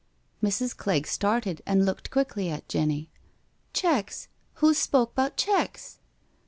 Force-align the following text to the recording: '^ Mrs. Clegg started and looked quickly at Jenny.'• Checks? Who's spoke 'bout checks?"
'^ 0.43 0.47
Mrs. 0.47 0.75
Clegg 0.75 1.05
started 1.05 1.61
and 1.63 1.85
looked 1.85 2.09
quickly 2.09 2.49
at 2.49 2.67
Jenny.'• 2.67 3.11
Checks? 3.71 4.29
Who's 4.55 4.79
spoke 4.79 5.13
'bout 5.13 5.37
checks?" 5.37 5.99